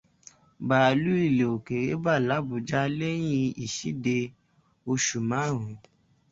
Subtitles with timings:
[0.67, 4.17] Bàálù ilẹ̀ òkèèrè bà l'Ábùjá léyìn ìṣéde
[4.91, 5.77] oṣù márùn-ún.